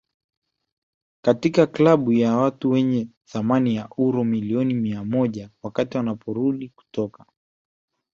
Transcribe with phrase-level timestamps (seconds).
[1.23, 7.25] katika klabu ya watu wenye thamani ya uro milioni mia moja wakati anaporudi kutoka